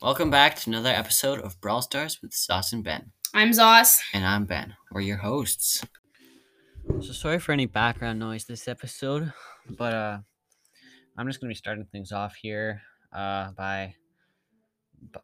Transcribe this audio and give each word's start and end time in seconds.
Welcome 0.00 0.30
back 0.30 0.54
to 0.54 0.70
another 0.70 0.90
episode 0.90 1.40
of 1.40 1.60
Brawl 1.60 1.82
Stars 1.82 2.22
with 2.22 2.32
Sauce 2.32 2.72
and 2.72 2.84
Ben. 2.84 3.10
I'm 3.34 3.50
Zos. 3.50 3.98
And 4.14 4.24
I'm 4.24 4.44
Ben. 4.44 4.76
We're 4.92 5.00
your 5.00 5.16
hosts. 5.16 5.84
So 7.00 7.12
sorry 7.12 7.40
for 7.40 7.50
any 7.50 7.66
background 7.66 8.20
noise 8.20 8.44
this 8.44 8.68
episode, 8.68 9.32
but 9.68 9.94
uh 9.94 10.18
I'm 11.16 11.26
just 11.26 11.40
gonna 11.40 11.50
be 11.50 11.56
starting 11.56 11.84
things 11.90 12.12
off 12.12 12.36
here 12.36 12.80
uh 13.12 13.50
by 13.50 13.96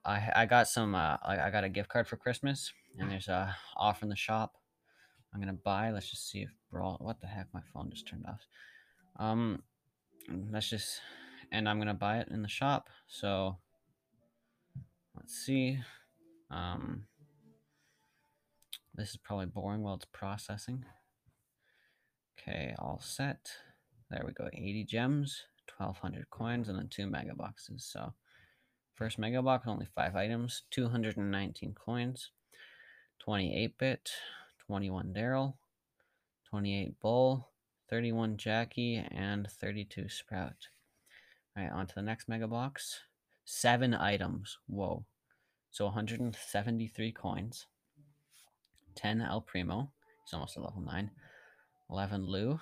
I 0.05 0.33
I 0.35 0.47
got 0.47 0.67
some 0.67 0.97
uh 0.97 1.19
I, 1.23 1.39
I 1.39 1.51
got 1.51 1.63
a 1.63 1.69
gift 1.69 1.89
card 1.89 2.09
for 2.09 2.17
Christmas 2.17 2.73
and 2.99 3.09
there's 3.09 3.29
a 3.29 3.55
offer 3.77 4.05
in 4.05 4.09
the 4.09 4.17
shop. 4.17 4.55
I'm 5.33 5.39
gonna 5.39 5.53
buy. 5.53 5.93
Let's 5.93 6.11
just 6.11 6.29
see 6.29 6.41
if 6.41 6.51
Brawl 6.73 6.97
what 7.01 7.21
the 7.21 7.29
heck 7.29 7.47
my 7.55 7.63
phone 7.73 7.91
just 7.91 8.09
turned 8.09 8.27
off. 8.27 8.41
Um 9.21 9.63
let's 10.51 10.69
just 10.69 11.01
and 11.53 11.69
I'm 11.69 11.79
gonna 11.79 11.95
buy 11.95 12.19
it 12.19 12.29
in 12.33 12.43
the 12.43 12.49
shop. 12.49 12.89
So 13.07 13.59
let's 15.25 15.39
see. 15.39 15.79
Um 16.51 17.07
this 18.95 19.09
is 19.09 19.17
probably 19.17 19.47
boring 19.47 19.83
while 19.83 19.95
it's 19.95 20.05
processing. 20.05 20.85
Okay, 22.39 22.75
all 22.79 23.01
set. 23.03 23.51
There 24.11 24.23
we 24.27 24.35
go. 24.35 24.51
80 24.53 24.85
gems, 24.85 25.47
1200 25.79 26.29
coins, 26.29 26.69
and 26.69 26.79
then 26.79 26.89
two 26.89 27.07
mega 27.07 27.35
boxes. 27.35 27.89
So 27.91 28.13
first 28.97 29.19
mega 29.19 29.41
box, 29.41 29.67
only 29.67 29.87
five 29.87 30.15
items, 30.15 30.65
219 30.73 31.73
coins, 31.73 32.31
28 33.21 33.79
bit, 33.79 34.11
21 34.67 35.15
Darryl, 35.15 35.55
28 36.51 37.01
Bull, 37.01 37.49
31 37.89 38.37
Jacky, 38.37 39.03
and 39.11 39.49
32 39.51 40.11
Sprout. 40.11 40.69
All 41.57 41.65
right, 41.65 41.73
on 41.73 41.87
to 41.87 41.95
the 41.95 42.03
next 42.03 42.29
mega 42.29 42.47
box. 42.47 43.01
Seven 43.47 43.95
items. 43.95 44.59
Whoa. 44.67 45.07
So 45.75 45.87
173 45.87 47.11
coins. 47.11 47.67
10 48.95 49.21
El 49.21 49.41
Primo. 49.41 49.91
He's 50.25 50.33
almost 50.33 50.57
at 50.57 50.63
level 50.63 50.81
9. 50.81 51.11
11 51.91 52.27
Lou. 52.27 52.61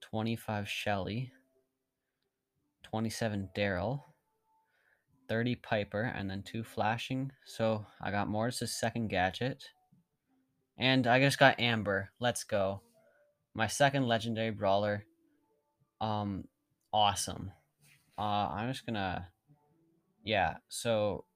25 0.00 0.66
Shelly. 0.66 1.32
27 2.82 3.50
Darryl. 3.54 4.04
30 5.28 5.56
Piper. 5.56 6.00
And 6.00 6.30
then 6.30 6.42
2 6.42 6.64
Flashing. 6.64 7.30
So 7.44 7.84
I 8.00 8.10
got 8.10 8.28
Mortis's 8.28 8.72
second 8.72 9.08
gadget. 9.08 9.62
And 10.78 11.06
I 11.06 11.20
just 11.20 11.38
got 11.38 11.60
Amber. 11.60 12.08
Let's 12.20 12.42
go. 12.42 12.80
My 13.52 13.66
second 13.66 14.08
legendary 14.08 14.50
brawler. 14.50 15.04
Um, 16.00 16.44
awesome. 16.90 17.52
Uh, 18.16 18.48
I'm 18.48 18.72
just 18.72 18.86
gonna. 18.86 19.28
Yeah, 20.24 20.54
so. 20.70 21.26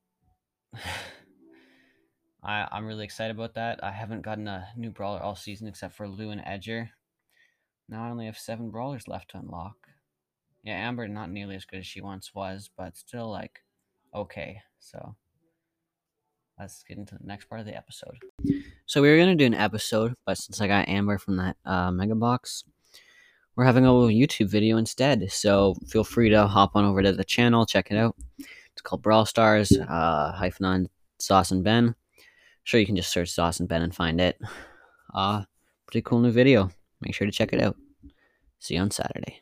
I, 2.42 2.66
I'm 2.70 2.86
really 2.86 3.04
excited 3.04 3.34
about 3.36 3.54
that. 3.54 3.82
I 3.82 3.90
haven't 3.90 4.22
gotten 4.22 4.48
a 4.48 4.68
new 4.76 4.90
brawler 4.90 5.20
all 5.20 5.34
season 5.34 5.66
except 5.68 5.94
for 5.94 6.08
Lou 6.08 6.30
and 6.30 6.42
Edgar. 6.44 6.90
Now 7.88 8.04
I 8.04 8.10
only 8.10 8.26
have 8.26 8.38
seven 8.38 8.70
brawlers 8.70 9.08
left 9.08 9.30
to 9.30 9.38
unlock. 9.38 9.76
Yeah, 10.62 10.76
Amber 10.76 11.08
not 11.08 11.30
nearly 11.30 11.56
as 11.56 11.64
good 11.64 11.80
as 11.80 11.86
she 11.86 12.00
once 12.00 12.34
was, 12.34 12.70
but 12.76 12.96
still 12.96 13.30
like 13.30 13.64
okay. 14.14 14.60
So 14.78 15.16
let's 16.58 16.82
get 16.82 16.98
into 16.98 17.16
the 17.16 17.26
next 17.26 17.46
part 17.46 17.60
of 17.60 17.66
the 17.66 17.76
episode. 17.76 18.18
So 18.86 19.00
we 19.00 19.10
were 19.10 19.18
gonna 19.18 19.34
do 19.34 19.46
an 19.46 19.54
episode, 19.54 20.14
but 20.26 20.38
since 20.38 20.60
I 20.60 20.68
got 20.68 20.88
Amber 20.88 21.18
from 21.18 21.36
that 21.36 21.56
uh, 21.64 21.90
mega 21.90 22.14
box, 22.14 22.64
we're 23.56 23.64
having 23.64 23.86
a 23.86 23.92
little 23.92 24.08
YouTube 24.08 24.48
video 24.48 24.76
instead. 24.76 25.30
So 25.32 25.74
feel 25.88 26.04
free 26.04 26.28
to 26.30 26.46
hop 26.46 26.72
on 26.74 26.84
over 26.84 27.02
to 27.02 27.12
the 27.12 27.24
channel, 27.24 27.66
check 27.66 27.90
it 27.90 27.96
out. 27.96 28.14
It's 28.78 28.82
called 28.82 29.02
Brawl 29.02 29.26
Stars, 29.26 29.72
uh, 29.72 30.32
hyphen 30.32 30.64
on 30.64 30.88
Sauce 31.18 31.50
and 31.50 31.64
Ben 31.64 31.96
sure 32.68 32.78
you 32.78 32.84
can 32.84 32.96
just 32.96 33.10
search 33.10 33.30
Sauce 33.30 33.60
and 33.60 33.68
Ben 33.68 33.80
and 33.80 33.94
find 33.94 34.20
it. 34.20 34.38
Uh, 35.14 35.42
pretty 35.86 36.02
cool 36.02 36.20
new 36.20 36.30
video. 36.30 36.70
Make 37.00 37.14
sure 37.14 37.26
to 37.26 37.32
check 37.32 37.54
it 37.54 37.62
out. 37.62 37.76
See 38.58 38.74
you 38.74 38.80
on 38.80 38.90
Saturday. 38.90 39.40